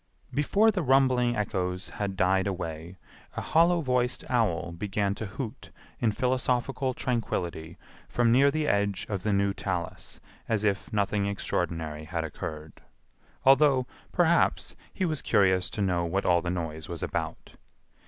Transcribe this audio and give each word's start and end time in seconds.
Before 0.33 0.71
the 0.71 0.81
rumbling 0.81 1.35
echoes 1.35 1.89
had 1.89 2.17
died 2.17 2.47
away 2.47 2.97
a 3.37 3.41
hollow 3.41 3.81
voiced 3.81 4.23
owl 4.31 4.71
began 4.71 5.13
to 5.13 5.27
hoot 5.27 5.69
in 5.99 6.11
philosophical 6.11 6.95
tranquillity 6.95 7.77
from 8.09 8.31
near 8.31 8.49
the 8.49 8.67
edge 8.67 9.05
of 9.09 9.21
the 9.21 9.31
new 9.31 9.53
talus 9.53 10.19
as 10.49 10.63
if 10.63 10.91
nothing 10.91 11.27
extraordinary 11.27 12.05
had 12.05 12.23
occurred, 12.23 12.81
although, 13.45 13.85
perhaps, 14.11 14.75
he 14.91 15.05
was 15.05 15.21
curious 15.21 15.69
to 15.69 15.83
know 15.83 16.03
what 16.03 16.25
all 16.25 16.41
the 16.41 16.49
noise 16.49 16.89
was 16.89 17.03
about. 17.03 17.53